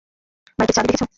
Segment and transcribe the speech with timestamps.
[0.59, 1.05] বাইকের চাবি দেখেছো?